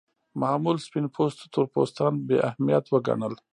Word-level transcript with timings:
معمول 0.41 0.77
سپین 0.85 1.05
پوستو 1.15 1.43
تور 1.53 1.65
پوستان 1.73 2.13
بې 2.27 2.37
اهمیت 2.47 2.85
وګڼل. 2.89 3.33